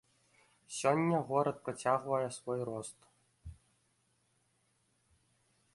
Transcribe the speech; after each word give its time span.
Сёння 0.77 1.17
горад 1.27 1.57
працягвае 1.67 2.23
свой 2.39 2.59
рост. 2.69 2.97